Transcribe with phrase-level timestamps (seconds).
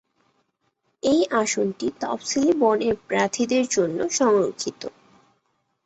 [1.03, 4.81] এই আসনটি তফসিলি বর্ণের প্রার্থীদের জন্য সংরক্ষিত।